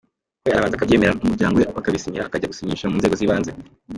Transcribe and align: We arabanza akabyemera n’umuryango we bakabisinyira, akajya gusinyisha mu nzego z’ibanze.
We 0.43 0.49
arabanza 0.51 0.75
akabyemera 0.77 1.15
n’umuryango 1.17 1.55
we 1.57 1.67
bakabisinyira, 1.77 2.23
akajya 2.25 2.51
gusinyisha 2.51 2.89
mu 2.91 2.97
nzego 2.99 3.15
z’ibanze. 3.19 3.51